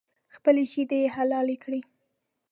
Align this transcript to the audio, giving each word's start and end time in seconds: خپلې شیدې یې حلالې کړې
خپلې 0.35 0.63
شیدې 0.71 0.97
یې 1.03 1.13
حلالې 1.15 1.57
کړې 1.63 1.81